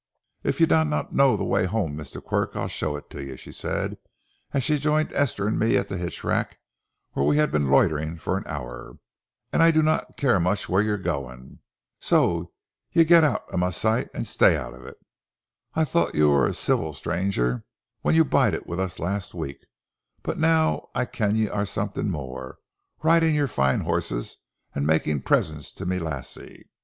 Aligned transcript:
"If 0.41 0.59
ye 0.59 0.65
dinna 0.65 1.03
ken 1.05 1.15
the 1.17 1.43
way 1.45 1.67
hame, 1.67 1.95
Mr. 1.95 2.23
Quirk, 2.23 2.55
I'll 2.55 2.67
show 2.67 2.95
it 2.95 3.13
ye," 3.13 3.37
she 3.37 3.51
said 3.51 3.99
as 4.51 4.63
she 4.63 4.79
joined 4.79 5.13
Esther 5.13 5.47
and 5.47 5.59
me 5.59 5.77
at 5.77 5.89
the 5.89 5.97
hitch 5.97 6.23
rack, 6.23 6.57
where 7.11 7.23
we 7.23 7.37
had 7.37 7.51
been 7.51 7.69
loitering 7.69 8.17
for 8.17 8.35
an 8.35 8.43
hour. 8.47 8.93
"And 9.53 9.61
I 9.61 9.69
dinna 9.69 10.07
care 10.17 10.39
muckle 10.39 10.71
whaur 10.73 10.81
ye 10.81 10.97
gang, 10.97 11.59
so 11.99 12.51
ye 12.91 13.03
get 13.05 13.23
oot 13.23 13.41
o' 13.53 13.57
ma 13.57 13.69
sight, 13.69 14.09
and 14.11 14.27
stay 14.27 14.55
oot 14.55 14.73
o' 14.73 14.83
it. 14.87 14.97
I 15.75 15.85
thocht 15.85 16.15
ye 16.15 16.23
waur 16.23 16.47
a 16.47 16.53
ceevil 16.55 16.95
stranger 16.95 17.63
when 18.01 18.15
ye 18.15 18.23
bided 18.23 18.65
wi' 18.65 18.79
us 18.83 18.97
last 18.97 19.35
week, 19.35 19.67
but 20.23 20.39
noo 20.39 20.79
I 20.95 21.05
ken 21.05 21.35
ye 21.35 21.47
are 21.47 21.67
something 21.67 22.09
mair, 22.09 22.57
ridin' 23.03 23.35
your 23.35 23.47
fine 23.47 23.81
horses 23.81 24.37
an' 24.73 24.87
makin' 24.87 25.21
presents 25.21 25.71
tae 25.71 25.85
ma 25.85 25.97
lassie. 26.03 26.71